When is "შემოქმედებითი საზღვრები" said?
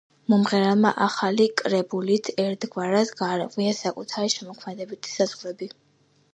4.39-5.73